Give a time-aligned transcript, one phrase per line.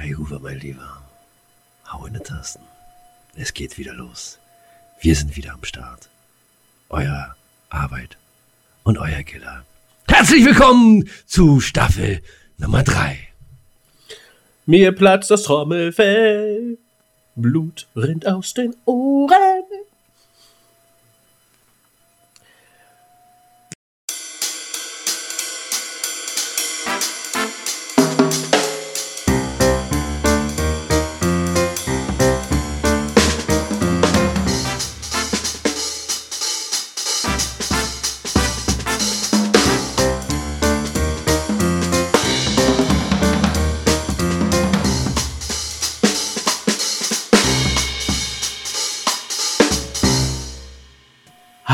[0.00, 1.02] Kai Huber, mein Lieber.
[1.86, 2.62] Hau in die Tasten.
[3.36, 4.38] Es geht wieder los.
[4.98, 6.08] Wir sind wieder am Start.
[6.88, 7.36] Euer
[7.68, 8.16] Arbeit
[8.82, 9.62] und euer Killer.
[10.08, 12.22] Herzlich willkommen zu Staffel
[12.56, 13.28] Nummer 3.
[14.64, 16.78] Mir platzt das Trommelfell,
[17.36, 19.59] Blut rinnt aus den Ohren.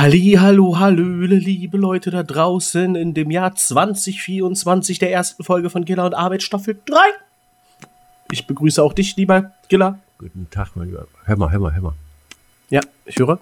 [0.06, 5.84] Halli, hallo, hallöle, liebe Leute da draußen in dem Jahr 2024 der ersten Folge von
[5.84, 6.97] Giller und Arbeit Staffel 3.
[8.30, 9.98] Ich begrüße auch dich, lieber Giller.
[10.19, 11.09] Guten Tag, mein Lieber.
[11.24, 11.94] Hör mal, hör mal, hör mal.
[12.70, 13.41] Ja, ich höre.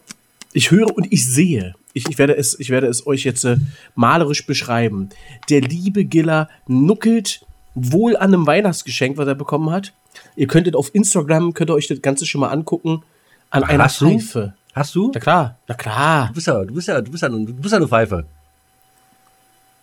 [0.54, 1.74] Ich höre und ich sehe.
[1.92, 3.58] Ich, ich, werde, es, ich werde es euch jetzt äh,
[3.94, 5.10] malerisch beschreiben.
[5.50, 9.92] Der liebe Giller nuckelt wohl an einem Weihnachtsgeschenk, was er bekommen hat.
[10.34, 13.02] Ihr könntet auf Instagram, könnt ihr euch das Ganze schon mal angucken,
[13.50, 13.90] an Ach, einer?
[13.90, 14.54] Pfeife.
[14.74, 15.10] Hast du?
[15.14, 16.28] Na klar, na klar.
[16.28, 18.24] Du bist ja, du bist ja, du bist ja, du bist ja eine Pfeife.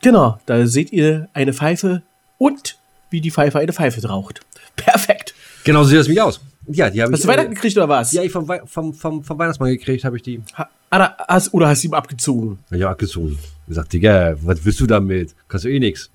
[0.01, 2.01] Genau, da seht ihr eine Pfeife
[2.37, 2.77] und
[3.09, 4.41] wie die Pfeife eine Pfeife raucht.
[4.75, 5.33] Perfekt.
[5.63, 6.41] Genau so sieht das mich aus.
[6.67, 7.17] Ja, die habe ich.
[7.17, 8.11] Hast du Weihnachten gekriegt oder was?
[8.11, 10.41] Ja, ich vom, Wei- vom, vom, vom Weihnachtsmann gekriegt, habe ich die.
[10.57, 12.59] Ha, ah, da hast, oder hast du ihm abgezogen?
[12.71, 13.37] Ja, abgezogen.
[13.67, 15.35] Gesagt, Digga, was willst du damit?
[15.47, 16.09] Kannst du eh nix.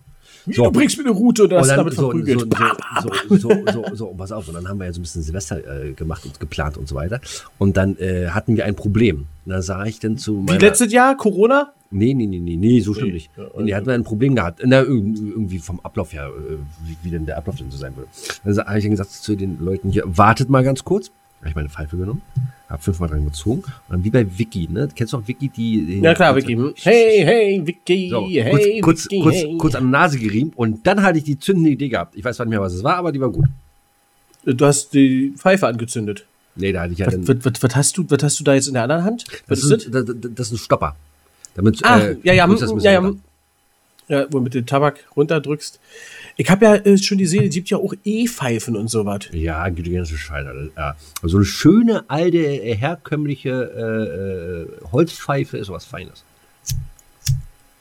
[0.47, 0.65] Wie, So.
[0.65, 2.41] Du bringst mir eine Route und dann damit so, verprügelt.
[2.41, 2.47] so,
[3.29, 5.03] so, so, so, so, so, und pass auf, und dann haben wir ja so ein
[5.03, 7.21] bisschen Silvester äh, gemacht und geplant und so weiter.
[7.59, 9.27] Und dann äh, hatten wir ein Problem.
[9.45, 10.61] Und da sah ich dann zu Wie meiner...
[10.61, 11.73] letztes Jahr, Corona?
[11.91, 13.13] Nee, nee, nee, nee, nee, so schlimm Nee.
[13.15, 13.31] nicht.
[13.37, 14.61] Ja, und die hatten wir ein Problem gehabt.
[14.65, 14.89] Na, irg-
[15.31, 18.09] irgendwie vom Ablauf her, äh, wie, wie denn der Ablauf denn so sein würde.
[18.45, 21.11] Dann habe ich dann gesagt zu den Leuten hier, wartet mal ganz kurz.
[21.41, 22.23] Habe ich meine Pfeife genommen,
[22.69, 23.63] habe fünfmal dran gezogen.
[23.63, 24.89] Und dann wie bei Vicky, ne?
[24.95, 26.01] Kennst du auch Vicky, die...
[26.01, 26.57] Ja klar, Vicky.
[26.77, 29.45] Hey, hey, Vicky, So, hey, kurz, Vicky, kurz, hey.
[29.49, 32.17] kurz, kurz an die Nase geriemt und dann hatte ich die zündende Idee gehabt.
[32.17, 33.47] Ich weiß nicht mehr, was es war, aber die war gut.
[34.45, 36.25] Du hast die Pfeife angezündet.
[36.57, 38.55] Nee, da hatte ich ja Was, was, was, was, hast du, was hast du da
[38.55, 39.25] jetzt in der anderen Hand?
[39.47, 40.97] Was Das ist, das, das ist ein Stopper.
[41.55, 43.13] Damit, Ach, äh, ja, ja, ja, ja.
[44.09, 45.81] Ja, wo du mit dem Tabak runterdrückst.
[46.37, 49.29] Ich habe ja äh, schon gesehen, es gibt ja auch E-Pfeifen und sowas.
[49.33, 50.71] Ja, die ganze Scheiße.
[50.77, 50.97] Ja.
[51.23, 56.25] Also eine schöne, alte, äh, herkömmliche äh, äh, Holzpfeife ist was Feines.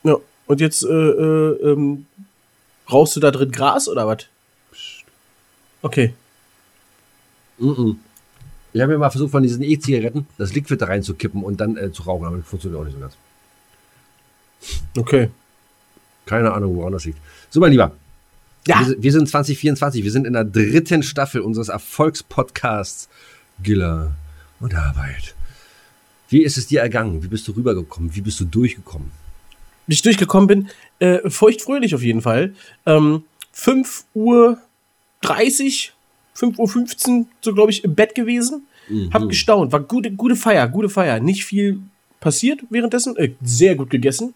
[0.04, 2.06] Ja, und jetzt äh, äh, ähm,
[2.92, 4.26] rauchst du da drin Gras oder was?
[5.82, 6.14] Okay.
[7.58, 7.96] Mm -mm.
[8.74, 11.92] Ich habe mir mal versucht, von diesen E-Zigaretten das Liquid da reinzukippen und dann äh,
[11.92, 13.16] zu rauchen, aber das funktioniert auch nicht so ganz.
[14.98, 15.30] Okay.
[16.26, 17.20] Keine Ahnung, woran das liegt.
[17.50, 17.92] So, mein Lieber.
[18.68, 18.88] Ja.
[18.88, 20.04] Wir, wir sind 2024.
[20.04, 23.10] Wir sind in der dritten Staffel unseres Erfolgspodcasts
[23.62, 24.16] Giller
[24.60, 25.36] und Arbeit.
[26.30, 27.24] Wie ist es dir ergangen?
[27.24, 28.16] Wie bist du rübergekommen?
[28.16, 29.12] Wie bist du durchgekommen?
[29.88, 30.70] Wie ich durchgekommen bin,
[31.00, 32.56] äh, feuchtfröhlich auf jeden Fall.
[32.88, 34.58] Ähm, 5 Uhr
[35.22, 35.94] 30,
[36.34, 38.66] 5 Uhr 15, so glaube ich, im Bett gewesen.
[38.90, 39.14] Mhm.
[39.14, 39.72] Hab gestaunt.
[39.72, 41.20] War gute, gute Feier, gute Feier.
[41.20, 41.80] Nicht viel
[42.20, 43.16] passiert währenddessen.
[43.18, 44.34] Äh, sehr gut gegessen.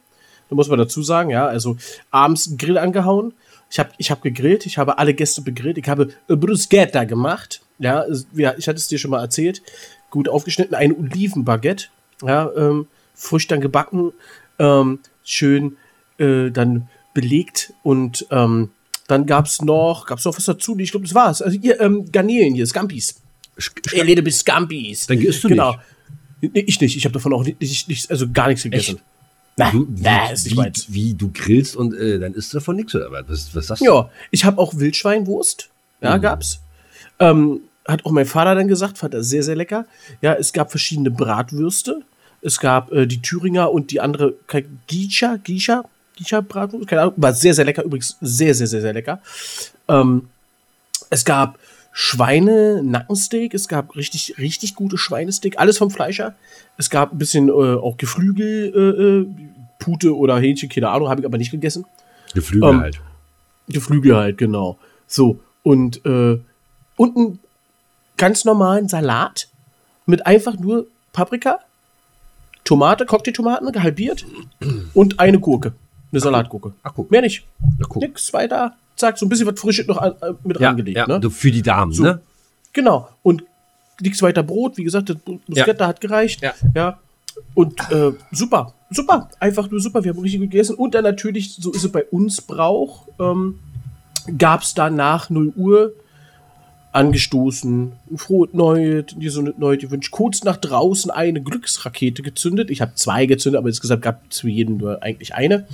[0.50, 1.46] Da muss man dazu sagen, ja.
[1.48, 1.78] Also
[2.12, 3.34] abends einen Grill angehauen.
[3.72, 5.78] Ich habe ich hab gegrillt, ich habe alle Gäste begrillt.
[5.78, 7.62] Ich habe Bruschetta gemacht.
[7.78, 9.62] Ja, es- ja, ich hatte es dir schon mal erzählt.
[10.10, 11.86] Gut aufgeschnitten, ein Olivenbaguette.
[12.26, 14.12] Ja, ähm, frisch dann gebacken.
[14.58, 15.78] Ähm, schön
[16.18, 18.72] äh, dann belegt und ähm,
[19.08, 20.78] dann gab's noch, gab's noch was dazu?
[20.80, 21.42] Ich glaube, das war's.
[21.42, 23.22] Also hier, ähm, Garnelen hier, Scampis.
[23.58, 25.08] A little bit Scampis.
[25.08, 25.76] Dann isst du genau.
[26.42, 26.96] Nee, ich nicht.
[26.96, 28.96] Ich habe davon auch nicht, nicht, nicht, also gar nichts gegessen.
[28.98, 29.04] Echt?
[29.60, 30.86] Na, na, ist nicht wie, meins.
[30.90, 33.54] wie du grillst und äh, dann isst du davon nichts oder was?
[33.56, 33.86] Was, sagst du?
[33.86, 35.70] Ja, ich habe auch Wildschweinwurst.
[36.02, 36.22] Ja, Mhm.
[36.22, 36.60] gab's.
[37.20, 39.86] Ähm, hat auch mein Vater dann gesagt, fand er sehr, sehr lecker.
[40.22, 42.02] Ja, es gab verschiedene Bratwürste.
[42.42, 44.34] Es gab äh, die Thüringer und die andere
[44.88, 45.84] Gischa, Gischa,
[46.16, 49.20] Gischa Bratwurst, keine Ahnung, war sehr, sehr lecker, übrigens sehr, sehr, sehr, sehr lecker.
[49.88, 50.30] Ähm,
[51.10, 51.58] es gab
[51.92, 56.36] Schweine-Nackensteak, es gab richtig, richtig gute Schweinesteak, alles vom Fleischer.
[56.78, 59.28] Es gab ein bisschen äh, auch Geflügel, äh, äh,
[59.80, 61.86] Pute oder Hähnchen, keine Ahnung, habe ich aber nicht gegessen.
[62.34, 63.02] Geflügel Ähm, halt.
[63.68, 64.78] Geflügel halt, genau.
[65.08, 66.40] So, und, äh,
[66.96, 67.40] und einen
[68.18, 69.48] ganz normalen Salat
[70.06, 71.60] mit einfach nur Paprika,
[72.64, 74.26] Tomate, Cocktailtomaten gehalbiert
[74.94, 75.74] und eine Gurke.
[76.12, 76.74] Eine Salatgurke.
[76.84, 77.12] Ach, guck.
[77.12, 77.46] Mehr nicht.
[77.84, 78.02] Ach, guck.
[78.02, 78.76] Nix weiter.
[79.00, 80.98] Zack, so ein bisschen was Frisches noch an, äh, mit Ja, rangelegt.
[80.98, 81.30] ja, ne?
[81.30, 82.04] für die Damen, So.
[82.04, 82.22] ne?
[82.74, 83.08] Genau.
[83.24, 83.44] Und
[84.02, 85.18] nichts weiter Brot, wie gesagt, das
[85.48, 86.42] Bruschetta hat gereicht.
[86.42, 86.54] Ja.
[86.76, 87.00] ja.
[87.54, 90.04] Und äh, super, super, einfach nur super.
[90.04, 90.76] Wir haben richtig gut gegessen.
[90.76, 93.60] Und dann natürlich, so ist es bei uns Brauch, ähm,
[94.38, 95.94] gab es dann nach 0 Uhr
[96.92, 102.70] angestoßen, ein frohes Neues, die so Neue gewünscht, kurz nach draußen eine Glücksrakete gezündet.
[102.72, 105.68] Ich habe zwei gezündet, aber insgesamt gab es für jeden nur eigentlich eine.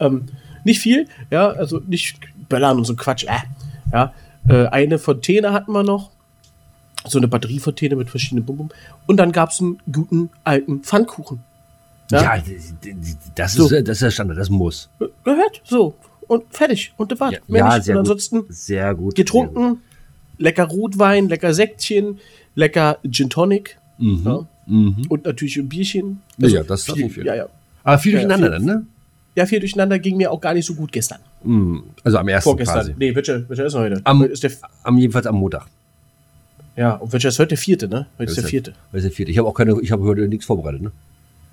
[0.00, 0.26] Ähm,
[0.64, 2.18] nicht viel, ja, also nicht
[2.48, 3.38] böllern und so Quatsch, äh,
[3.92, 4.12] ja.
[4.48, 6.10] Äh, eine Fontäne hatten wir noch,
[7.06, 8.70] so eine Batteriefontäne mit verschiedenen Bum,
[9.06, 11.40] Und dann gab es einen guten alten Pfannkuchen.
[12.10, 12.42] Ja, ja
[13.34, 13.68] das, ist, so.
[13.68, 14.88] das ist der Standard, das muss.
[15.24, 15.94] Gehört, so.
[16.28, 16.92] Und fertig.
[16.96, 18.54] Und das war ja, ja sehr und ansonsten gut.
[18.54, 19.14] Sehr gut.
[19.14, 19.80] Getrunken, sehr gut.
[20.38, 22.18] lecker Rotwein, lecker Sektchen,
[22.54, 23.78] lecker Gin Tonic.
[23.98, 24.22] Mhm.
[24.24, 24.46] Ja.
[24.66, 25.06] Mhm.
[25.08, 26.22] Und natürlich ein Bierchen.
[26.42, 27.26] Also ja, das ist viel, viel.
[27.26, 27.46] Ja, ja.
[27.84, 28.86] Aber viel durcheinander dann, ne?
[29.36, 31.20] Ja, viel durcheinander ging mir auch gar nicht so gut gestern.
[31.44, 31.84] Mhm.
[32.02, 32.76] Also am ersten Vorgestern.
[32.76, 32.94] Quasi.
[32.98, 34.00] Nee, welcher, welcher ist heute?
[34.02, 34.50] Am, ist der
[34.82, 35.66] am jedenfalls am Montag.
[36.74, 38.06] Ja, und welcher ist heute der vierte, ne?
[38.18, 38.72] Heute ist der vierte.
[38.88, 39.30] Heute ist der vierte.
[39.30, 40.92] Ich habe auch keine, ich habe heute nichts vorbereitet, ne?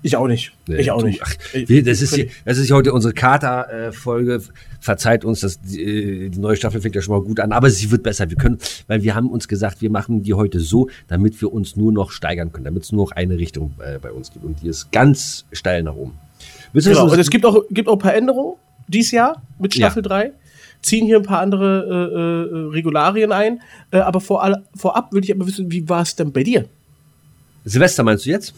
[0.00, 0.52] Ich auch nicht.
[0.66, 1.22] Nee, ich auch nicht.
[1.22, 4.42] Ach, das, ist hier, das ist heute unsere Kater-Folge.
[4.78, 7.90] Verzeiht uns, dass die, die, neue Staffel fängt ja schon mal gut an, aber sie
[7.90, 8.28] wird besser.
[8.28, 11.76] Wir können, weil wir haben uns gesagt, wir machen die heute so, damit wir uns
[11.76, 14.44] nur noch steigern können, damit es nur noch eine Richtung äh, bei uns gibt.
[14.44, 16.18] Und die ist ganz steil nach oben.
[16.74, 18.56] Genau, und es gibt auch, gibt auch ein paar Änderungen
[18.88, 20.08] dieses Jahr mit Staffel ja.
[20.08, 20.32] 3
[20.84, 23.60] ziehen hier ein paar andere äh, äh, Regularien ein.
[23.90, 26.66] Äh, aber vor, vorab würde ich aber wissen, wie war es denn bei dir?
[27.64, 28.54] Silvester meinst du jetzt?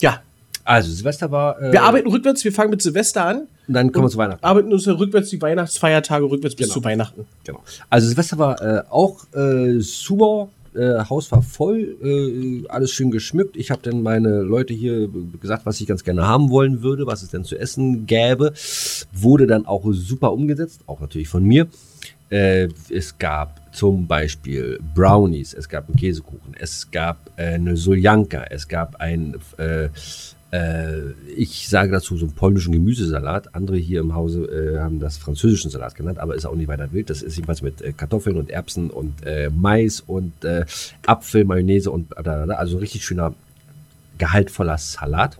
[0.00, 0.20] Ja.
[0.64, 1.60] Also Silvester war.
[1.60, 3.48] Äh, wir arbeiten rückwärts, wir fangen mit Silvester an.
[3.66, 4.44] Und dann kommen wir zu Weihnachten.
[4.44, 6.66] Arbeiten uns rückwärts die Weihnachtsfeiertage rückwärts genau.
[6.66, 7.26] bis zu Weihnachten.
[7.44, 7.62] Genau.
[7.88, 10.48] Also Silvester war äh, auch äh, super.
[10.74, 13.56] Äh, Haus war voll, äh, alles schön geschmückt.
[13.56, 15.08] Ich habe dann meine Leute hier
[15.40, 18.52] gesagt, was ich ganz gerne haben wollen würde, was es denn zu essen gäbe.
[19.12, 21.68] Wurde dann auch super umgesetzt, auch natürlich von mir.
[22.30, 28.44] Äh, es gab zum Beispiel Brownies, es gab einen Käsekuchen, es gab äh, eine Soljanka,
[28.48, 29.88] es gab ein äh,
[31.34, 33.54] ich sage dazu so einen polnischen Gemüsesalat.
[33.54, 36.92] Andere hier im Hause äh, haben das französischen Salat genannt, aber ist auch nicht weiter
[36.92, 37.08] wild.
[37.08, 40.66] Das ist jedenfalls mit äh, Kartoffeln und Erbsen und äh, Mais und äh,
[41.06, 43.34] Apfel, Mayonnaise und also richtig schöner,
[44.18, 45.38] gehaltvoller Salat.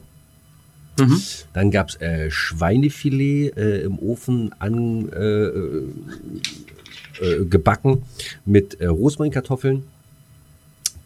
[0.99, 1.21] Mhm.
[1.53, 3.51] Dann gab es äh, Schweinefilet
[3.85, 5.11] im Ofen an
[7.51, 8.03] gebacken
[8.47, 9.85] mit Rosmarinkartoffeln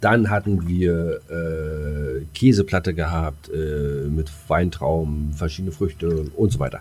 [0.00, 6.80] dann hatten wir äh, Käseplatte gehabt äh, mit Weintrauben, verschiedene Früchte und so weiter.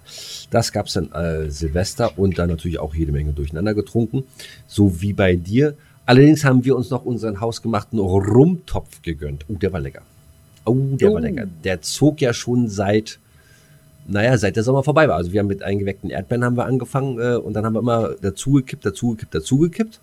[0.50, 4.24] Das gab es dann äh, Silvester und dann natürlich auch jede Menge durcheinander getrunken,
[4.68, 5.76] so wie bei dir.
[6.06, 9.46] Allerdings haben wir uns noch unseren hausgemachten Rumtopf gegönnt.
[9.48, 10.02] Oh, der war lecker.
[10.66, 11.14] Oh, der oh.
[11.16, 11.48] war lecker.
[11.64, 13.20] Der zog ja schon seit,
[14.08, 15.16] naja, seit der Sommer vorbei war.
[15.16, 18.10] Also wir haben mit eingeweckten Erdbeeren haben wir angefangen äh, und dann haben wir immer
[18.22, 20.00] dazugekippt, dazugekippt, dazugekippt.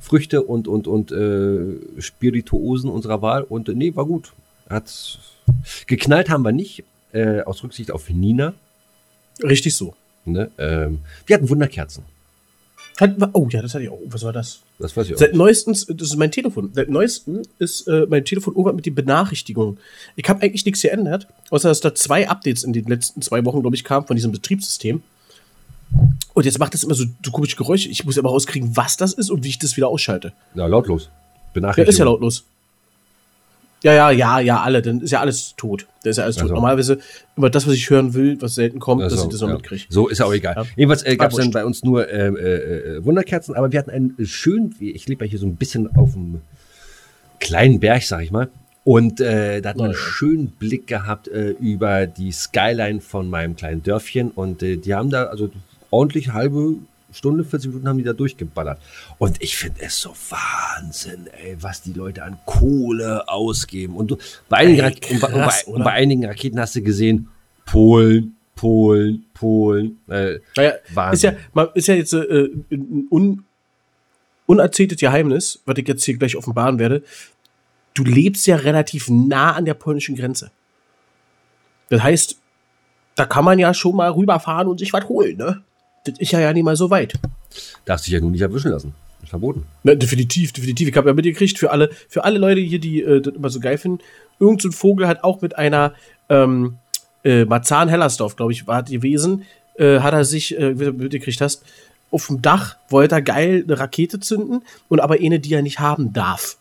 [0.00, 3.42] Früchte und, und, und äh, Spirituosen unserer Wahl.
[3.42, 4.32] Und äh, nee, war gut.
[4.68, 5.18] Hat
[5.86, 8.54] geknallt haben wir nicht, äh, aus Rücksicht auf Nina.
[9.42, 9.94] Richtig so.
[10.24, 10.50] Ne?
[10.58, 12.04] Ähm, wir hatten Wunderkerzen.
[12.98, 14.00] Hat, oh ja, das hatte ich auch.
[14.06, 14.60] Was war das?
[14.80, 15.18] Das weiß ich auch.
[15.18, 16.70] Seit neuestens, das ist mein Telefon.
[16.74, 19.78] Seit neuestem ist äh, mein Telefon irgendwann mit den Benachrichtigungen.
[20.16, 23.60] Ich habe eigentlich nichts geändert, außer dass da zwei Updates in den letzten zwei Wochen,
[23.60, 25.02] glaube ich, kamen von diesem Betriebssystem.
[26.34, 27.88] Und jetzt macht das immer so, so komische Geräusche.
[27.88, 30.32] Ich muss aber rauskriegen, was das ist und wie ich das wieder ausschalte.
[30.54, 31.10] Ja, lautlos.
[31.52, 31.86] Benachrichtigung.
[31.86, 32.44] Ja, ist ja lautlos.
[33.82, 34.82] Ja, ja, ja, ja, alle.
[34.82, 35.86] Dann ist ja alles tot.
[36.02, 36.44] Da ist ja alles tot.
[36.44, 36.54] Also.
[36.54, 36.98] Normalerweise
[37.36, 39.54] immer das, was ich hören will, was selten kommt, also, dass ich das noch ja.
[39.54, 39.84] mitkriege.
[39.88, 40.54] So ist ja auch egal.
[40.56, 40.64] Ja.
[40.76, 43.90] Jedenfalls äh, gab es dann bei uns nur äh, äh, äh, Wunderkerzen, aber wir hatten
[43.90, 46.40] einen schönen, ich lebe ja hier so ein bisschen auf einem
[47.38, 48.48] kleinen Berg, sag ich mal.
[48.82, 53.54] Und äh, da hat man einen schönen Blick gehabt äh, über die Skyline von meinem
[53.54, 54.30] kleinen Dörfchen.
[54.30, 55.50] Und äh, die haben da also
[55.90, 56.76] ordentlich halbe
[57.10, 58.80] Stunde, 40 Minuten haben die da durchgeballert.
[59.18, 63.96] Und ich finde es so Wahnsinn, ey, was die Leute an Kohle ausgeben.
[63.96, 64.16] Und du,
[64.48, 67.28] bei, einigen, ey, krass, und bei, und bei, einigen Raketen hast du gesehen,
[67.64, 69.98] Polen, Polen, Polen.
[70.08, 70.72] Äh, naja,
[71.12, 71.32] ist ja,
[71.74, 73.44] ist ja jetzt äh, ein un,
[74.46, 77.02] unerzähltes Geheimnis, was ich jetzt hier gleich offenbaren werde.
[77.94, 80.50] Du lebst ja relativ nah an der polnischen Grenze.
[81.88, 82.38] Das heißt,
[83.14, 85.64] da kann man ja schon mal rüberfahren und sich was holen, ne?
[86.12, 87.14] Das ist ja ja nicht mal so weit.
[87.84, 88.94] Darfst dich ja nun nicht erwischen lassen.
[89.22, 89.66] Ist verboten.
[89.82, 90.88] Na, definitiv, definitiv.
[90.88, 93.60] Ich habe ja mitgekriegt, für alle, für alle Leute hier, die äh, das immer so
[93.60, 94.00] geil finden,
[94.38, 95.94] irgend so ein Vogel hat auch mit einer
[96.28, 96.78] ähm,
[97.24, 99.44] äh, Marzahn-Hellersdorf, glaube ich, war gewesen,
[99.76, 101.64] äh, hat er sich, äh, wie du mitgekriegt hast,
[102.10, 105.78] auf dem Dach wollte er geil eine Rakete zünden und aber eine, die er nicht
[105.78, 106.56] haben darf.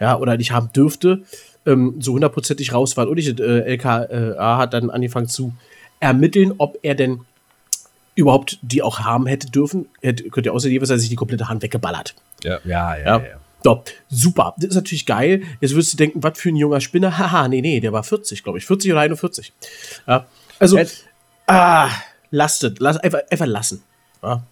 [0.00, 1.22] Ja, oder nicht haben dürfte,
[1.64, 3.08] ähm, so hundertprozentig raus war.
[3.08, 5.54] Und ich, äh, LKA hat dann angefangen zu
[6.00, 7.20] ermitteln, ob er denn
[8.16, 9.86] überhaupt die auch haben hätte dürfen.
[10.00, 12.16] Hätte, könnte außer jeweils sich die komplette Hand weggeballert.
[12.42, 13.04] Ja, ja, ja.
[13.04, 13.18] ja.
[13.18, 13.40] ja.
[13.62, 14.54] So, super.
[14.58, 15.42] Das ist natürlich geil.
[15.60, 17.18] Jetzt wirst du denken, was für ein junger Spinner.
[17.18, 18.66] Haha, nee, nee, der war 40, glaube ich.
[18.66, 19.52] 40 oder 41.
[20.06, 20.26] Ja,
[20.58, 21.04] also, Jetzt.
[21.46, 21.90] ah,
[22.30, 22.80] lastet.
[22.80, 23.82] Lass, einfach, einfach lassen.
[24.22, 24.42] Ja.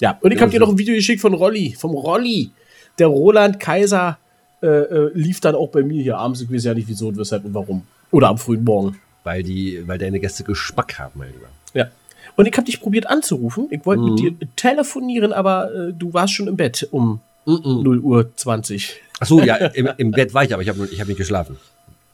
[0.00, 0.18] ja.
[0.20, 2.50] Und ich habe dir noch ein Video geschickt von Rolli, vom Rolli.
[2.98, 4.18] der Roland Kaiser
[4.62, 6.40] äh, äh, lief dann auch bei mir hier abends.
[6.40, 7.86] Ich weiß ja nicht, wieso und weshalb und warum.
[8.10, 8.98] Oder am frühen Morgen.
[9.22, 11.48] Weil, die, weil deine Gäste Geschmack haben, mein Lieber.
[11.74, 11.88] Ja.
[12.36, 13.68] Und ich habe dich probiert anzurufen.
[13.70, 14.08] Ich wollte Mhm.
[14.10, 17.82] mit dir telefonieren, aber äh, du warst schon im Bett um Mhm.
[17.82, 18.96] 0 Uhr 20.
[19.20, 21.56] Achso, ja, im, im Bett war ich, aber ich habe ich hab nicht geschlafen.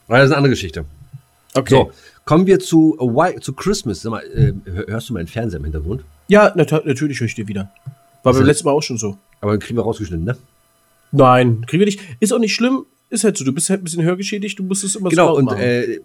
[0.06, 0.84] Aber das ist eine andere Geschichte.
[1.54, 1.74] Okay.
[1.74, 1.90] So,
[2.24, 4.02] kommen wir zu, A Whi- zu Christmas.
[4.02, 6.02] Sag mal, äh, hör- hörst du meinen Fernseher im Hintergrund?
[6.28, 7.70] Ja, nat natürlich höre ich dir wieder.
[8.22, 9.16] War beim letzten Mal auch schon so.
[9.40, 10.36] Aber den kriegen wir rausgeschnitten, ne?
[11.10, 12.00] Nein, kriegen wir nicht.
[12.20, 12.86] Ist auch nicht schlimm.
[13.10, 13.44] Ist halt so.
[13.44, 14.58] Du bist halt ein bisschen hörgeschädigt.
[14.58, 16.00] Du musst es immer Genau, so laut und äh,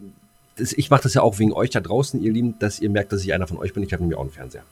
[0.57, 3.11] das, ich mache das ja auch wegen euch da draußen, ihr Lieben, dass ihr merkt,
[3.11, 3.83] dass ich einer von euch bin.
[3.83, 4.63] Ich habe nämlich auch einen Fernseher.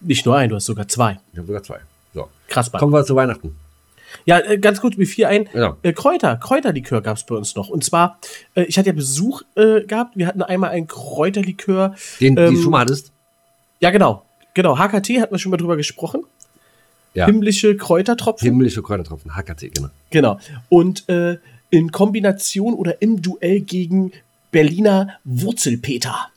[0.00, 1.18] Nicht nur einen, du hast sogar zwei.
[1.32, 1.78] Ich habe sogar zwei.
[2.14, 2.80] So, Krass, Mann.
[2.80, 3.56] kommen wir zu Weihnachten.
[4.24, 5.76] Ja, äh, ganz kurz, mir fiel ein, Ja.
[5.82, 7.68] äh, Kräuter, Kräuterlikör gab es bei uns noch.
[7.68, 8.18] Und zwar,
[8.54, 10.16] äh, ich hatte ja Besuch äh, gehabt.
[10.16, 11.94] Wir hatten einmal einen Kräuterlikör.
[12.20, 13.10] Den, Ähm, die du schon mal hattest?
[13.80, 14.24] Ja, genau.
[14.54, 16.22] Genau, HKT hatten wir schon mal drüber gesprochen.
[17.14, 17.26] Ja.
[17.26, 18.46] Himmlische Kräutertropfen.
[18.46, 19.88] Himmlische Kräutertropfen, HKT, genau.
[20.10, 20.38] Genau.
[20.68, 21.38] Und äh,
[21.70, 24.12] in Kombination oder im Duell gegen
[24.50, 26.28] Berliner Wurzelpeter.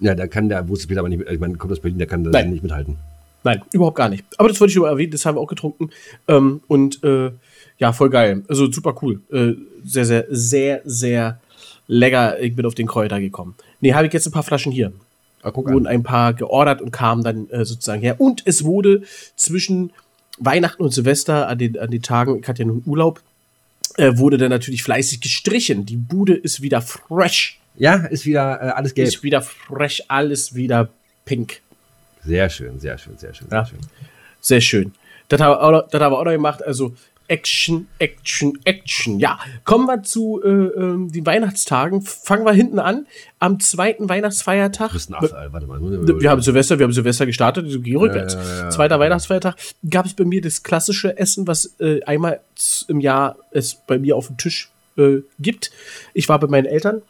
[0.00, 2.30] Ja, da kann der Wurzelpeter aber nicht ich meine, kommt aus Berlin, der kann da
[2.30, 2.50] Nein.
[2.50, 2.96] nicht mithalten.
[3.44, 4.24] Nein, überhaupt gar nicht.
[4.38, 5.90] Aber das wollte ich nur erwähnen, das haben wir auch getrunken.
[6.28, 7.30] Ähm, und äh,
[7.78, 8.42] ja, voll geil.
[8.48, 9.20] Also super cool.
[9.30, 9.52] Äh,
[9.84, 11.40] sehr, sehr, sehr, sehr
[11.86, 12.40] lecker.
[12.40, 13.54] Ich bin auf den Kräuter gekommen.
[13.80, 14.92] Nee, habe ich jetzt ein paar Flaschen hier.
[15.42, 18.18] Ah, Wurden ein paar geordert und kamen dann äh, sozusagen her.
[18.18, 19.02] Und es wurde
[19.36, 19.92] zwischen
[20.38, 23.20] Weihnachten und Silvester an den, an den Tagen, ich hatte ja nun Urlaub,
[23.96, 25.86] äh, wurde dann natürlich fleißig gestrichen.
[25.86, 27.58] Die Bude ist wieder fresh.
[27.76, 29.08] Ja, ist wieder äh, alles gelb.
[29.08, 30.88] Ist wieder fresh, alles wieder
[31.24, 31.60] pink.
[32.24, 33.64] Sehr schön, sehr schön, sehr schön, Ja.
[33.64, 33.88] sehr schön.
[34.40, 34.92] Sehr schön.
[35.28, 36.62] Das haben wir auch noch, das haben wir auch noch gemacht.
[36.62, 36.94] Also
[37.28, 39.18] Action, Action, Action.
[39.18, 42.02] Ja, kommen wir zu äh, ähm, den Weihnachtstagen.
[42.02, 43.06] Fangen wir hinten an.
[43.38, 44.88] Am zweiten Weihnachtsfeiertag.
[44.88, 45.80] Du bist ein Affe, warte mal.
[45.80, 48.34] Wir haben Silvester, wir haben Silvester gestartet, so geh rückwärts.
[48.34, 48.70] Ja, ja, ja.
[48.70, 49.56] Zweiter Weihnachtsfeiertag
[49.88, 52.40] gab es bei mir das klassische Essen, was äh, einmal
[52.88, 55.70] im Jahr es bei mir auf dem Tisch äh, gibt.
[56.12, 57.02] Ich war bei meinen Eltern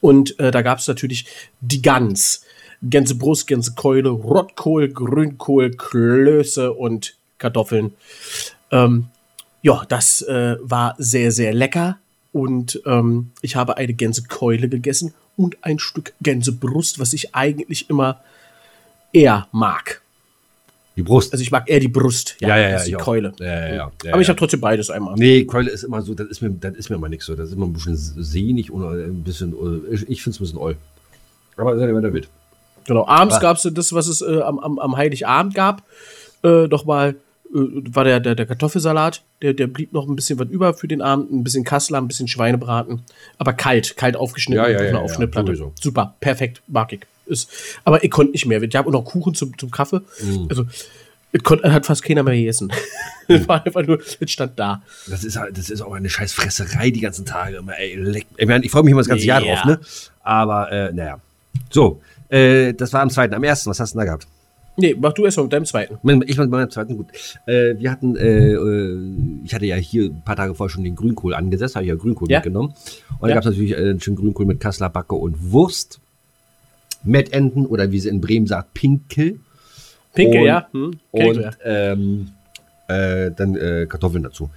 [0.00, 1.26] und äh, da gab es natürlich
[1.60, 2.44] die Gans.
[2.82, 7.94] Gänsebrust, Gänsekeule, Rotkohl, Grünkohl, Klöße und Kartoffeln.
[8.70, 9.06] Ähm,
[9.62, 11.98] ja, das äh, war sehr, sehr lecker.
[12.32, 18.20] Und ähm, ich habe eine Gänsekeule gegessen und ein Stück Gänsebrust, was ich eigentlich immer
[19.12, 20.02] eher mag.
[20.96, 21.32] Die Brust.
[21.32, 22.74] Also ich mag eher die Brust, ja, ja, ja.
[22.74, 23.00] als die auch.
[23.00, 23.32] Keule.
[23.38, 23.92] Ja, ja, ja.
[24.04, 24.32] ja Aber ich ja.
[24.32, 25.14] habe trotzdem beides einmal.
[25.14, 27.36] Nee, Keule ist immer so, das ist mir, das ist mir immer nix so.
[27.36, 30.58] Das ist immer ein bisschen sehnig und ein bisschen, äh, ich, finde es ein bisschen
[30.58, 30.76] oll.
[31.56, 32.28] Aber seid ihr weiter wild.
[32.86, 33.06] Genau.
[33.06, 33.40] Abends Ah.
[33.40, 35.84] gab es das, was es äh, am, am, am Heiligabend gab.
[36.42, 37.14] Äh, Nochmal äh,
[37.50, 39.22] war der, der, der Kartoffelsalat.
[39.42, 41.30] Der, der blieb noch ein bisschen was über für den Abend.
[41.32, 43.02] Ein bisschen Kassler, ein bisschen Schweinebraten.
[43.38, 45.46] Aber kalt, kalt aufgeschnitten Ja, ja, auf ja, einer ja, Aufschnittplatte.
[45.48, 45.72] sowieso.
[45.80, 47.00] Super, perfekt, mag ich.
[47.26, 47.50] Ist,
[47.84, 48.62] aber ich konnte nicht mehr.
[48.62, 50.00] Ich habe auch noch Kuchen zum, zum Kaffee.
[50.22, 50.46] Mhm.
[50.48, 50.64] Also,
[51.30, 52.72] es konnte, hat fast keiner mehr gegessen.
[53.28, 54.82] Es war einfach nur, es stand da.
[55.08, 57.56] Das ist, das ist auch eine scheiß Fresserei die ganzen Tage.
[57.58, 58.26] Immer, ey, leck.
[58.36, 59.54] Ich, mein, ich freue mich immer das ganze Jahr Ja.
[59.56, 59.80] drauf, ne?
[60.22, 61.20] Aber, äh, naja.
[61.70, 62.00] So,
[62.30, 63.34] äh, das war am zweiten.
[63.34, 64.26] Am ersten, was hast du denn da gehabt?
[64.80, 65.98] Nee, mach du erst mal mit deinem zweiten.
[66.26, 67.08] Ich mit meinem zweiten, gut.
[67.46, 68.96] Äh, wir hatten, äh, äh,
[69.44, 71.96] ich hatte ja hier ein paar Tage vorher schon den Grünkohl angesetzt, habe ich ja
[71.96, 72.38] Grünkohl Ja.
[72.38, 72.74] mitgenommen.
[73.18, 73.34] Und Ja.
[73.34, 75.98] da gab es natürlich äh, einen schönen Grünkohl mit Kassler Backe und Wurst.
[77.02, 79.40] Mettenten oder wie sie in Bremen sagt, Pinkel.
[80.14, 80.68] Pinke, Und- ja.
[80.72, 81.50] Hm, Und ja.
[81.64, 82.30] ähm,
[82.88, 83.54] äh, dann
[83.88, 84.50] Kartoffeln dazu.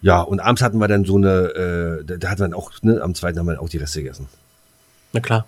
[0.00, 2.70] Ja, und abends hatten wir dann so eine, äh, da, da hatten wir dann auch,
[2.82, 4.26] ne, am zweiten haben wir dann auch die Reste gegessen.
[5.12, 5.46] Na klar.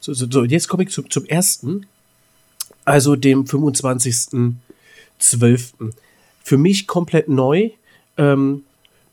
[0.00, 1.86] So, so, so jetzt komme ich zum, zum ersten.
[2.84, 4.54] Also dem 25.12.
[6.42, 7.70] Für mich komplett neu,
[8.18, 8.64] ähm,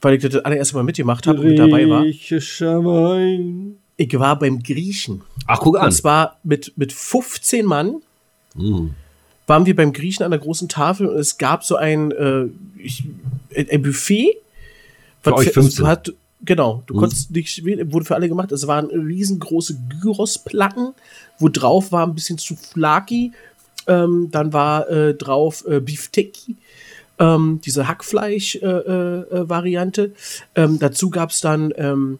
[0.01, 2.01] weil ich das allererste Mal mitgemacht habe und mit dabei war.
[2.01, 3.77] Griechischer Wein.
[3.97, 5.21] Ich war beim Griechen.
[5.47, 5.85] Ach, guck an.
[5.85, 8.01] Und zwar mit, mit 15 Mann
[8.53, 8.95] Mhm.
[9.47, 12.47] waren wir beim Griechen an der großen Tafel und es gab so ein, äh,
[12.77, 13.05] ich,
[13.55, 14.35] ein Buffet.
[15.21, 15.87] Für euch 15.
[15.87, 16.11] Hat,
[16.43, 16.97] genau, du Mhm.
[16.99, 18.51] konntest nicht wurde für alle gemacht.
[18.51, 20.93] Es waren riesengroße Gyrosplatten,
[21.39, 23.31] wo drauf war ein bisschen Souflaki,
[23.87, 26.55] ähm, dann war äh, drauf äh, Beefteki,
[27.19, 30.11] ähm, diese Hackfleisch-Variante.
[30.55, 32.19] ähm, dazu gab es dann ähm,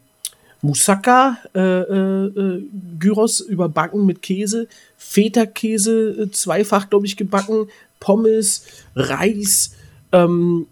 [0.60, 2.62] Moussaka, äh, äh, äh,
[2.98, 7.66] Gyros überbacken mit Käse, Feta-Käse äh, zweifach, glaube ich, gebacken,
[7.98, 8.62] Pommes,
[8.94, 9.72] Reis,
[10.12, 10.66] ähm,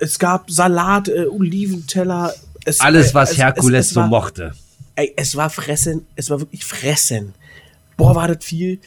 [0.00, 2.34] es gab Salat, äh, Oliventeller.
[2.64, 4.52] Es, Alles, äh, was es- Herkules es, es so war, mochte.
[4.96, 7.34] Ey, es war fressen, es war wirklich fressen.
[7.96, 8.80] Boah, war das viel.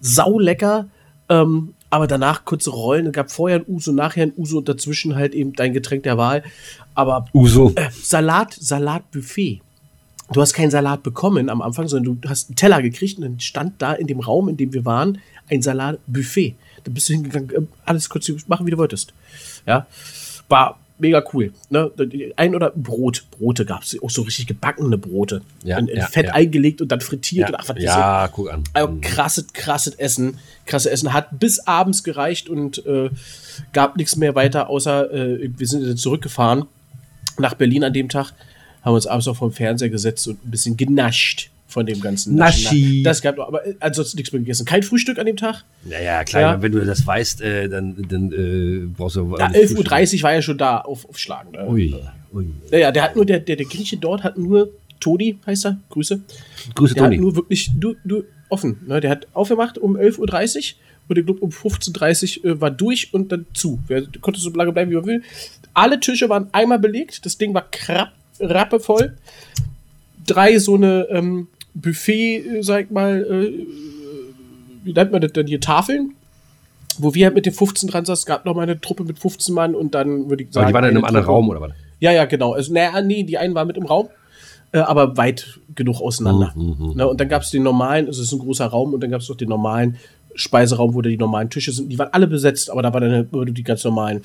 [0.00, 0.86] Sau lecker.
[1.28, 3.06] Ähm, aber danach kurze Rollen.
[3.06, 6.18] Es gab vorher ein Uso, nachher ein Uso und dazwischen halt eben dein Getränk der
[6.18, 6.42] Wahl.
[6.94, 7.72] Aber Uso.
[7.76, 9.62] äh, Salat, Salatbuffet.
[10.30, 13.40] Du hast keinen Salat bekommen am Anfang, sondern du hast einen Teller gekriegt und dann
[13.40, 16.54] stand da in dem Raum, in dem wir waren, ein Salatbuffet.
[16.84, 19.14] Da bist du hingegangen, äh, alles kurz machen, wie du wolltest.
[19.66, 19.86] Ja,
[20.48, 21.52] war mega cool.
[21.70, 21.90] Ne?
[22.36, 25.42] Ein oder Brot, Brote gab es, auch so richtig gebackene Brote.
[25.62, 26.32] Ja, in, in ja, Fett ja.
[26.34, 27.48] eingelegt und dann frittiert.
[27.50, 28.64] Ja, Und ach, was ja guck an.
[28.72, 29.00] also Mhm.
[29.00, 30.38] krasse, krasse Essen.
[30.66, 31.12] Krasse Essen.
[31.12, 33.10] Hat bis abends gereicht und äh,
[33.72, 36.64] gab nichts mehr weiter, außer äh, wir sind zurückgefahren
[37.38, 38.32] nach Berlin an dem Tag,
[38.82, 42.34] haben uns abends auch vom Fernseher gesetzt und ein bisschen genascht von dem ganzen.
[42.34, 43.02] Naschi.
[43.02, 44.64] Das gab aber äh, ansonsten nichts mehr gegessen.
[44.64, 45.64] Kein Frühstück an dem Tag.
[45.84, 46.62] Naja, klar, Ja.
[46.62, 49.36] wenn du das weißt, äh, dann, dann äh, brauchst du.
[49.38, 51.52] Ja, 11.30 Uhr war er schon da auf, aufschlagen.
[51.52, 51.68] Ne?
[51.68, 51.94] Ui,
[52.32, 52.46] ui.
[52.72, 56.20] Naja, der hat nur, der, der, der Grieche dort hat nur, Todi heißt er, Grüße.
[56.74, 57.16] Grüße, Der Toni.
[57.16, 58.78] hat nur wirklich nur, nur offen.
[58.86, 59.00] Ne?
[59.00, 60.76] Der hat aufgemacht um 11.30 Uhr
[61.08, 63.78] und ich glaube um 15.30 Uhr äh, war durch und dann zu.
[63.88, 65.22] Wer konnte so lange bleiben, wie man will.
[65.74, 67.24] Alle Tische waren einmal belegt.
[67.26, 69.14] Das Ding war krapp, rappevoll.
[70.26, 73.66] Drei so eine ähm, Buffet, äh, sag ich mal, äh,
[74.84, 76.14] wie nennt man das denn hier, Tafeln?
[76.98, 79.18] Wo wir halt mit den 15 dran saßen, es gab noch mal eine Truppe mit
[79.18, 80.64] 15 Mann und dann würde ich sagen.
[80.64, 81.70] Aber die waren in einem eine anderen Raum oder was?
[82.00, 82.52] ja, ja, genau.
[82.54, 84.08] Also, naja, nee, die einen waren mit im Raum,
[84.72, 86.52] äh, aber weit genug auseinander.
[86.56, 89.00] Mhm, Ne, und dann gab es den normalen, also es ist ein großer Raum, und
[89.00, 89.96] dann gab es noch den normalen
[90.34, 91.88] Speiseraum, wo da die normalen Tische sind.
[91.88, 94.22] Die waren alle besetzt, aber da waren dann halt nur die ganz normalen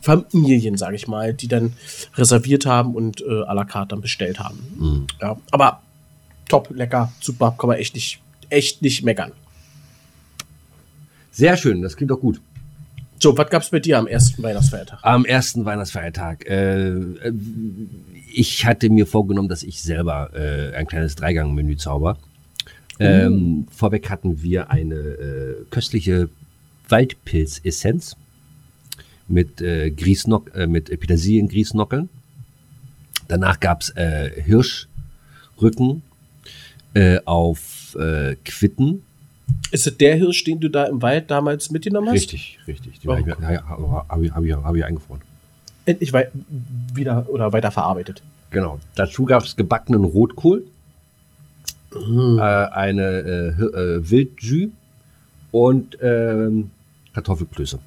[0.00, 1.72] Familien, sage ich mal, die dann
[2.14, 4.58] reserviert haben und äh, à la carte dann bestellt haben.
[4.78, 5.06] Mhm.
[5.20, 5.80] Ja, aber
[6.48, 9.32] top, lecker, super, kann man echt nicht, echt nicht meckern.
[11.30, 12.40] Sehr schön, das klingt doch gut.
[13.18, 14.98] So, was gab's bei dir am ersten Weihnachtsfeiertag?
[15.02, 16.46] Am ersten Weihnachtsfeiertag.
[16.46, 17.32] Äh, äh,
[18.32, 22.18] ich hatte mir vorgenommen, dass ich selber äh, ein kleines Dreigang-Menü zauber.
[22.98, 26.30] Ähm, vorweg hatten wir eine äh, köstliche
[26.88, 28.16] Waldpilzessenz
[29.28, 32.08] mit, äh, Grießnock, äh, mit Petersilien-Grießnockeln.
[33.28, 36.02] Danach gab's äh, Hirschrücken
[36.96, 39.02] äh, auf äh, Quitten.
[39.70, 42.14] Ist es der Hirsch, den du da im Wald damals mitgenommen hast?
[42.14, 43.00] Richtig, richtig.
[43.00, 45.20] Die Oh, habe ich, hab ich, hab ich, hab ich eingefroren.
[45.84, 46.30] Endlich wei
[46.94, 48.22] wieder oder weiter verarbeitet.
[48.50, 48.80] Genau.
[48.94, 50.64] Dazu gab es gebackenen Rotkohl,
[51.92, 54.70] äh, eine äh, äh, Wildjus
[55.52, 56.70] und ähm,
[57.12, 57.78] Kartoffelklöße.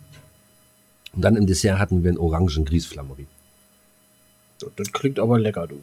[1.13, 3.27] Und dann im Dessert hatten wir einen orangen Grießflammerie.
[4.75, 5.81] Das klingt aber lecker, du.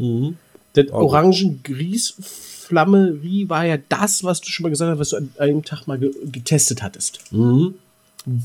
[0.00, 0.36] Mhm.
[0.74, 1.06] Das Oh.
[1.06, 5.86] Orangen-Grießflammerie war ja das, was du schon mal gesagt hast, was du an einem Tag
[5.86, 7.20] mal ge getestet hattest.
[7.32, 7.74] Mhm.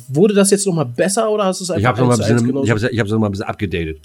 [0.10, 2.66] Wurde das jetzt noch mal besser oder hast du es Ich einfach bisschen, genauso?
[2.66, 4.00] ich habe ich hab's noch mal ein bisschen abgedatet.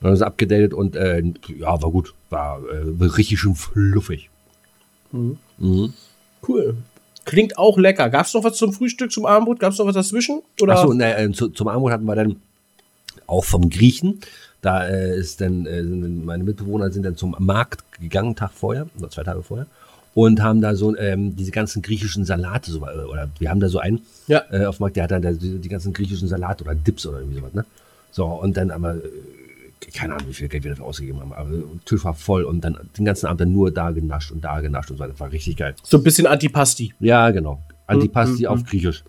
[0.00, 1.22] Also abgedatet und äh,
[1.58, 2.12] ja, war gut.
[2.28, 4.28] War äh, richtig schön fluffig.
[5.12, 5.38] Mhm.
[5.58, 5.92] Mhm.
[6.46, 6.76] Cool.
[7.24, 8.10] Klingt auch lecker.
[8.10, 9.60] Gab es noch was zum Frühstück, zum Abendbrot?
[9.60, 10.42] Gab es noch was dazwischen?
[10.60, 10.72] Oder?
[10.74, 12.34] Achso, ne, äh, zu, zum Armut hatten wir dann
[13.28, 14.18] auch vom Griechen.
[14.62, 19.10] Da äh, ist dann, äh, meine Mitbewohner sind dann zum Markt gegangen, Tag vorher, oder
[19.10, 19.66] zwei Tage vorher,
[20.14, 23.68] und haben da so ähm, diese ganzen griechischen Salate, so, äh, oder wir haben da
[23.68, 24.42] so einen Ja.
[24.50, 27.04] äh, auf dem Markt, der hat dann da die, die ganzen griechischen Salate oder Dips
[27.06, 27.64] oder irgendwie sowas, ne?
[28.12, 29.00] So, und dann aber, äh,
[29.92, 32.60] keine Ahnung, wie viel Geld wir dafür ausgegeben haben, aber der Tisch war voll und
[32.62, 35.12] dann den ganzen Abend dann nur da genascht und da genascht und so weiter.
[35.12, 35.74] Das war richtig geil.
[35.82, 36.94] so ein bisschen Antipasti.
[37.00, 37.60] Ja, genau.
[37.88, 39.02] Antipasti Mm, mm, auf Griechisch.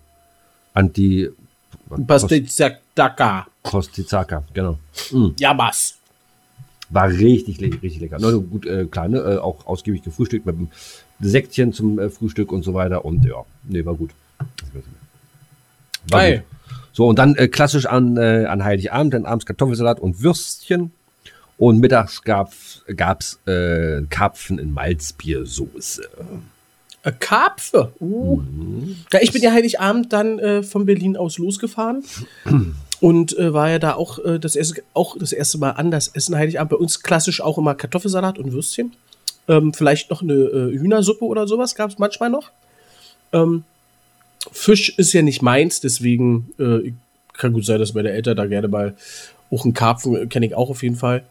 [0.72, 1.30] Anti.
[2.08, 3.46] Pastizaka.
[3.64, 4.78] Kostizaka, genau.
[5.38, 5.98] Yamas.
[6.90, 8.18] War richtig, richtig lecker.
[8.20, 9.18] Na, gut, äh, klar, ne?
[9.18, 10.68] äh, auch ausgiebig gefrühstückt mit einem
[11.18, 13.04] Sektchen zum äh, Frühstück und so weiter.
[13.04, 14.10] Und ja, nee, war gut.
[16.08, 16.38] War Geil.
[16.38, 16.78] gut.
[16.92, 20.92] So, und dann äh, klassisch an, äh, an Heiligabend, dann abends Kartoffelsalat und Würstchen.
[21.56, 26.08] Und mittags gab's, gab's äh, Karpfen in Malzbiersoße.
[27.04, 27.92] Äh, Karpfe.
[28.00, 28.38] Uh.
[28.38, 28.96] Mhm.
[29.12, 32.02] Ja, ich bin ja Heiligabend dann äh, von Berlin aus losgefahren
[33.00, 36.34] und äh, war ja da auch, äh, das erste, auch das erste Mal anders essen
[36.34, 36.70] Heiligabend.
[36.70, 38.92] Bei uns klassisch auch immer Kartoffelsalat und Würstchen.
[39.46, 42.50] Ähm, vielleicht noch eine äh, Hühnersuppe oder sowas gab es manchmal noch.
[43.34, 43.64] Ähm,
[44.50, 46.92] Fisch ist ja nicht meins, deswegen äh,
[47.34, 48.96] kann gut sein, dass meine Eltern da gerne mal
[49.50, 51.24] auch einen Karpfen, kenne ich auch auf jeden Fall.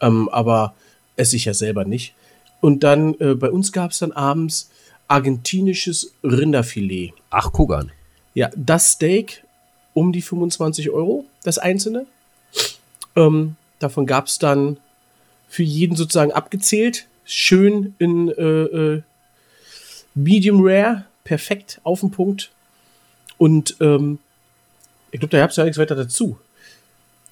[0.00, 0.74] Ähm, aber
[1.16, 2.14] esse ich ja selber nicht.
[2.62, 4.70] Und dann bei uns gab es dann abends
[5.10, 7.12] argentinisches Rinderfilet.
[7.30, 7.90] Ach, guck an.
[8.32, 9.44] Ja, das Steak
[9.92, 12.06] um die 25 Euro, das einzelne.
[13.16, 14.76] Ähm, davon gab es dann
[15.48, 17.06] für jeden sozusagen abgezählt.
[17.24, 19.02] Schön in äh, äh,
[20.14, 22.52] Medium Rare, perfekt auf den Punkt.
[23.36, 24.20] Und ähm,
[25.10, 26.38] ich glaube, da gab es ja nichts weiter dazu.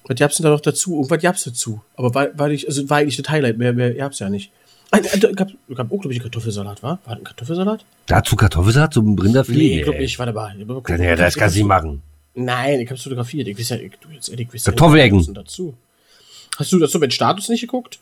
[0.03, 0.95] Was gab es denn da noch dazu?
[0.95, 1.81] Irgendwas gab es dazu.
[1.95, 3.57] Aber war, war, nicht, also war eigentlich das Highlight.
[3.57, 4.51] Mehr, mehr gab es ja nicht.
[4.91, 6.99] Ah, äh, da gab, gab auch, glaube ich, einen Kartoffelsalat, war?
[7.05, 7.85] War das ein Kartoffelsalat?
[8.07, 9.77] Dazu Kartoffelsalat zum Rinderfilet?
[9.77, 10.17] ich glaube nicht.
[10.19, 10.55] Warte mal.
[10.99, 12.01] Ja, das kannst du nicht machen.
[12.33, 13.47] Nein, ich hab's fotografiert.
[13.47, 15.19] Ich weiß ja, ich, du jetzt ehrlich, ich weiß Kartoffeleggen.
[15.21, 15.75] Ja, dazu.
[16.57, 17.99] Hast du dazu mit Status nicht geguckt?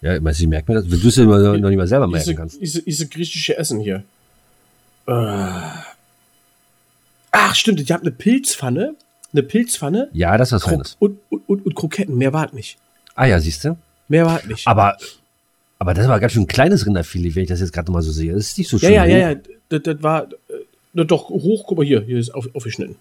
[0.00, 1.86] Ja, ich weiß, ich merke mir das, wenn du es ja noch noch nicht mal
[1.86, 2.60] selber merken Diese, kannst.
[2.60, 4.02] diese, diese griechische Essen hier.
[7.30, 8.94] Ach, stimmt, ich habe eine Pilzpfanne.
[9.32, 10.08] Eine Pilzpfanne.
[10.12, 10.96] Ja, das ist was Feines.
[11.00, 12.16] und, und, und, und Kroketten.
[12.16, 12.78] Mehr war nicht.
[13.14, 13.76] Ah ja, siehst du?
[14.08, 14.66] Mehr war nicht.
[14.66, 14.96] Aber,
[15.78, 18.12] aber das war ganz schön ein kleines Rinderfilet, wenn ich das jetzt gerade mal so
[18.12, 18.32] sehe.
[18.32, 18.94] Das ist nicht so ja, schön.
[18.94, 19.34] ja, ja, hoch.
[19.34, 19.40] ja.
[19.68, 20.54] Das, das war äh,
[20.94, 21.64] das doch hoch.
[21.66, 22.02] Guck mal hier.
[22.02, 22.96] Hier ist auf, aufgeschnitten.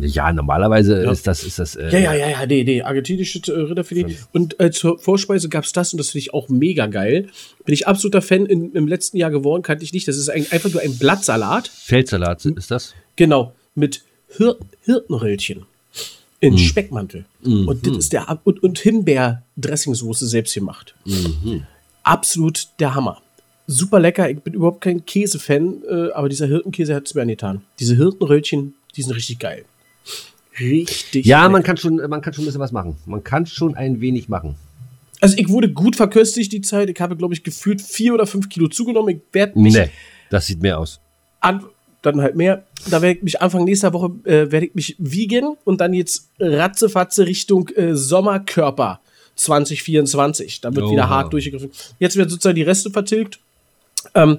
[0.00, 1.12] Ja, normalerweise Ja.
[1.12, 1.76] ist das, ist das.
[1.76, 2.46] Äh, Ja, ja, ja, ja.
[2.46, 2.82] Nee, nee.
[2.82, 4.04] Argentinisches äh, Rinderfilet.
[4.06, 4.28] Fünf.
[4.32, 7.28] Und äh, zur Vorspeise gab es das und das finde ich auch mega geil.
[7.64, 10.08] Bin ich absoluter Fan in, im letzten Jahr geworden, kannte ich nicht.
[10.08, 11.68] Das ist ein, einfach nur ein Blattsalat.
[11.68, 12.94] Feldsalat ist das.
[13.14, 14.02] Genau, mit
[14.36, 15.66] Hir Hirtenröllchen
[16.40, 16.58] in Mhm.
[16.58, 17.24] Speckmantel.
[17.44, 20.94] Und das ist der und, und Himbeer-Dressingsoße selbst gemacht.
[21.04, 21.64] Mhm.
[22.02, 23.20] Absolut der Hammer.
[23.66, 24.30] Super lecker.
[24.30, 27.62] Ich bin überhaupt kein Käsefan, äh, aber dieser Hirtenkäse hat es mir angetan.
[27.80, 29.64] Diese Hirtenröllchen, die sind richtig geil.
[30.58, 31.26] Richtig.
[31.26, 32.96] Ja, man kann schon, man kann schon ein bisschen was machen.
[33.06, 34.54] Man kann schon ein wenig machen.
[35.20, 36.88] Also ich wurde gut verköstigt die Zeit.
[36.90, 39.16] Ich habe, glaube ich, gefühlt vier oder fünf Kilo zugenommen.
[39.16, 39.90] Ich werde mich Nee,
[40.30, 41.00] das sieht mehr aus.
[41.40, 41.64] an,
[42.06, 42.64] dann halt mehr.
[42.90, 46.28] Da werde ich mich Anfang nächster Woche äh, werde ich mich wiegen und dann jetzt
[46.38, 49.00] ratzefatze Richtung äh, Sommerkörper
[49.36, 50.60] 2024.
[50.60, 51.08] Da wird wieder Oha.
[51.08, 51.70] hart durchgegriffen.
[51.98, 53.38] Jetzt werden sozusagen die Reste vertilgt.
[54.14, 54.38] Ähm,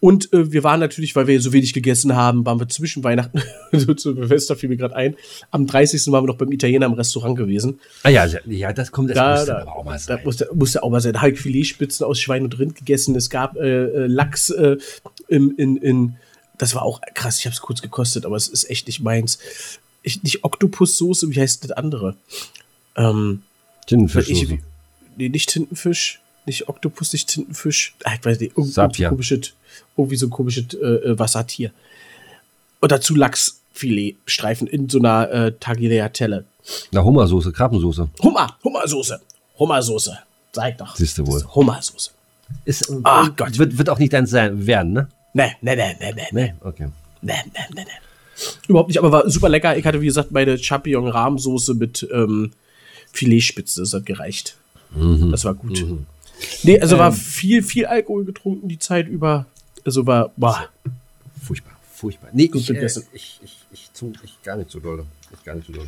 [0.00, 3.42] und äh, wir waren natürlich, weil wir so wenig gegessen haben, waren wir zwischen Weihnachten,
[3.72, 5.16] so zu Silvester fiel mir gerade ein.
[5.50, 6.06] Am 30.
[6.12, 7.80] waren wir noch beim Italiener im Restaurant gewesen.
[8.04, 10.20] Ah ja, ja, das kommt, das Da, muss da, dann auch mal da sein.
[10.24, 11.14] musste, musste auch mal sein.
[11.14, 13.16] Da habe ich Filetspitzen aus Schwein und Rind gegessen.
[13.16, 14.76] Es gab äh, äh, Lachs äh,
[15.26, 16.16] im, in, in,
[16.58, 17.38] das war auch krass.
[17.38, 19.38] Ich habe es kurz gekostet, aber es ist echt nicht meins.
[20.02, 22.16] Ich, nicht Oktopussoße, wie heißt das andere?
[22.96, 23.42] Ähm,
[23.86, 24.54] Tintenfischsoße.
[24.54, 24.60] ich,
[25.16, 27.94] nee, nicht Tintenfisch, nicht Oktopus, nicht Tintenfisch.
[28.04, 29.52] Ah, ich weiß nicht, irgendwie, komisches,
[29.96, 31.72] irgendwie so ein komisches äh, äh, Wassertier.
[32.80, 36.44] Und dazu Lachsfiletstreifen in so einer äh, Tagliatelle.
[36.92, 38.08] Na, Hummersoße, Krabbensoße.
[38.22, 39.20] Hummer, Hummersoße,
[39.58, 40.18] Hummersoße.
[40.52, 40.96] Sag doch.
[40.96, 41.34] Siehst du wohl.
[41.34, 42.10] Das ist Hummersoße.
[42.64, 43.58] Ist, Ah, und Gott.
[43.58, 45.08] Wird, wird auch nicht dein sein werden, ne?
[45.32, 46.88] Nee, nee, nee, nee, nee, nee, okay.
[47.20, 48.46] nee, nee, nee, nee.
[48.68, 49.76] Überhaupt nicht, aber war super lecker.
[49.76, 52.52] Ich hatte, wie gesagt, meine Champignon-Rahmsoße mit ähm,
[53.12, 53.80] Filetspitze.
[53.80, 54.56] Das hat gereicht.
[54.94, 55.30] Mhm.
[55.32, 55.84] Das war gut.
[56.62, 59.46] Nee, also war viel, viel Alkohol getrunken die Zeit über.
[59.84, 60.68] Also war, boah,
[61.48, 62.30] Furchtbar, furchtbar.
[62.32, 65.04] Nee, Gut ich, äh, ich, ich, ich, zu, ich gar nicht so doll.
[65.32, 65.86] Ich gar nicht so doll.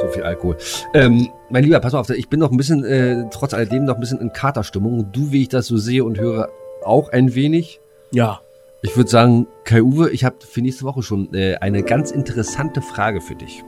[0.00, 0.58] So viel Alkohol.
[0.92, 3.94] Ähm, mein Lieber, pass mal auf, ich bin noch ein bisschen, äh, trotz alledem noch
[3.94, 5.10] ein bisschen in Katerstimmung.
[5.12, 6.50] Du, wie ich das so sehe und höre,
[6.84, 7.80] auch ein wenig.
[8.12, 8.40] ja.
[8.84, 12.82] Ich würde sagen, Kai Uwe, ich habe für nächste Woche schon äh, eine ganz interessante
[12.82, 13.64] Frage für dich.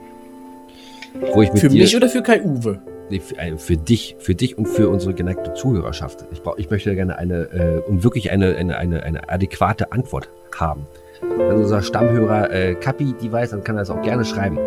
[1.33, 2.79] Wo ich mit Für dir, mich oder für Kai Uwe?
[3.09, 6.27] Nee, für, äh, für dich, für dich und für unsere geneigte Zuhörerschaft.
[6.31, 10.29] Ich, brauch, ich möchte gerne eine äh, und wirklich eine, eine, eine, eine adäquate Antwort
[10.55, 10.85] haben.
[11.21, 14.59] Wenn unser Stammhörer äh, Kapi die weiß, dann kann er das auch gerne schreiben.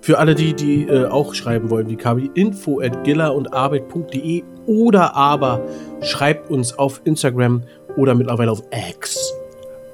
[0.00, 4.44] Für alle die, die äh, auch schreiben wollen, wie Kabi, info at giller und arbeit.de
[4.66, 5.66] oder aber
[6.00, 7.62] schreibt uns auf Instagram
[7.96, 9.32] oder mittlerweile auf X.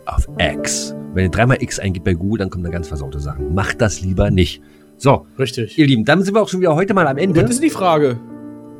[0.06, 0.94] Auf X.
[1.14, 3.54] Wenn ihr dreimal X eingibt bei Google, dann kommen da ganz versaute Sachen.
[3.54, 4.62] Macht das lieber nicht.
[4.98, 5.78] So, Richtig.
[5.78, 7.40] ihr Lieben, dann sind wir auch schon wieder heute mal am Ende.
[7.40, 8.18] Das ist die Frage.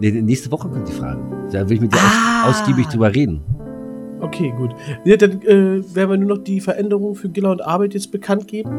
[0.01, 1.21] Nee, nächste Woche kommt die Frage.
[1.53, 2.49] Da will ich mit dir Ah.
[2.49, 3.41] aus, ausgiebig drüber reden.
[4.21, 4.71] Okay, gut.
[5.05, 8.47] Ja, dann äh, werden wir nur noch die Veränderungen für Giller und Arbeit jetzt bekannt
[8.47, 8.71] geben.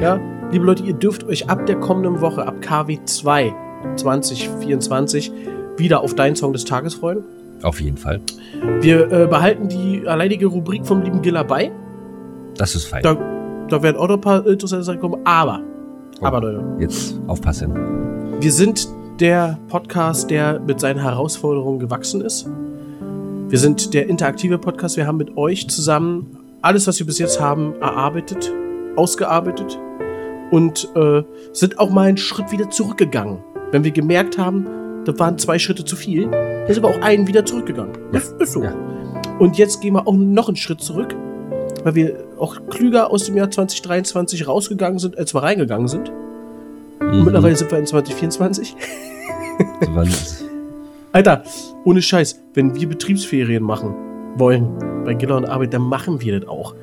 [0.00, 0.20] Ja,
[0.52, 3.52] liebe Leute, ihr dürft euch ab der kommenden Woche, ab KW 2
[3.96, 5.32] 2024,
[5.76, 7.24] wieder auf deinen Song des Tages freuen.
[7.62, 8.20] Auf jeden Fall.
[8.80, 11.70] Wir äh, behalten die alleinige Rubrik vom lieben Giller bei.
[12.56, 13.02] Das ist fein.
[13.02, 13.16] Da,
[13.68, 15.20] da werden auch noch ein paar interessante Sachen kommen.
[15.24, 15.60] Aber,
[16.20, 16.24] Oh.
[16.24, 17.72] aber Leute, Jetzt aufpassen.
[18.40, 18.88] wir sind
[19.20, 22.48] der Podcast, der mit seinen Herausforderungen gewachsen ist.
[23.48, 24.96] Wir sind der interaktive Podcast.
[24.96, 26.26] Wir haben mit euch zusammen
[26.62, 28.50] alles, was wir bis jetzt haben, erarbeitet,
[28.96, 29.78] ausgearbeitet
[30.50, 33.38] und äh, sind auch mal einen Schritt wieder zurückgegangen.
[33.70, 34.66] Wenn wir gemerkt haben,
[35.06, 37.92] da waren zwei Schritte zu viel, dann sind wir auch einen wieder zurückgegangen.
[38.12, 38.62] Das ist so.
[38.62, 38.74] Ja.
[39.38, 41.14] Und jetzt gehen wir auch noch einen Schritt zurück,
[41.84, 46.10] weil wir auch klüger aus dem Jahr 2023 rausgegangen sind, als wir reingegangen sind.
[47.00, 47.24] Mhm.
[47.24, 48.74] mittlerweile sind wir in 2024.
[49.80, 50.44] So, wann ist-
[51.12, 51.42] Alter,
[51.84, 53.94] ohne Scheiß, wenn wir Betriebsferien machen
[54.36, 54.68] wollen
[55.04, 56.74] bei Giller und Arbeit, dann machen wir das auch.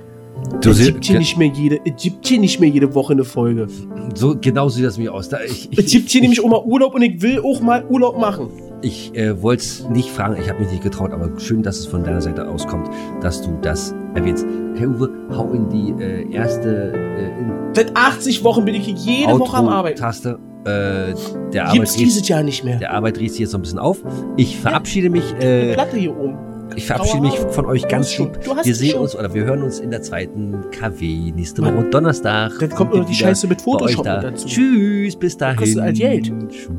[0.62, 3.24] Du es gibt hier nicht mehr jede, es gibt hier nicht mehr jede Woche eine
[3.24, 3.68] Folge.
[4.16, 5.30] So genau sieht das mir aus.
[5.30, 8.18] Da, ich Es gibt hier nämlich auch mal Urlaub und ich will auch mal Urlaub
[8.20, 8.50] machen.
[8.82, 11.86] ich äh, wollte es nicht fragen, ich habe mich nicht getraut, aber schön, dass es
[11.86, 12.90] von deiner Seite auskommt,
[13.22, 14.46] dass du das erwähnst.
[14.76, 18.96] Herr Uwe, hau in die äh, erste äh, in Seit 80 Wochen bin ich hier
[18.96, 20.02] jede Woche am Arbeiten.
[20.04, 20.40] Outro-Taste.
[20.66, 21.14] Äh,
[21.52, 22.78] der Arbeit Gibt's drehst- dieses Jahr nicht mehr.
[22.78, 23.98] der Arbeit drehst du jetzt noch ein bisschen auf.
[24.38, 25.24] Ich verabschiede mich.
[25.36, 26.38] Eine Äh, Platte hier oben.
[26.76, 28.40] Ich verabschiede mich von euch ganz lieb.
[28.56, 31.62] hast Wir sehen uns oder wir hören uns in der zweiten KW nächste.
[31.62, 32.54] Woche Donnerstag.
[32.60, 34.22] Dann kommt noch die Scheiße mit Photoshop da.
[34.22, 34.48] dazu.
[34.48, 35.58] Tschüss, bis dahin.
[35.58, 36.34] Kostet halt Geld.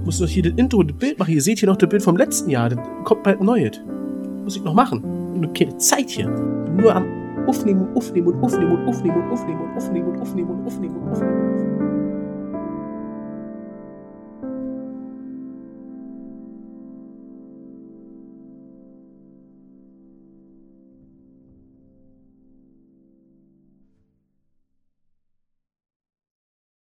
[0.04, 1.33] Muss noch hier das Intro, das Bild machen.
[1.33, 2.68] Ihr seht hier noch das Bild vom letzten Jahr.
[2.68, 3.80] Das kommt bald ein neues.
[4.42, 5.40] Muss ich noch machen.
[5.40, 6.28] Nur keine Zeit hier.
[6.28, 10.09] Nur am und aufnehmen und aufnehmen und aufnehmen und aufnehmen und aufnehmen und aufnehmen und
[10.09, 11.63] aufnehmen und aufnehmen und aufnehmen und aufnehmen.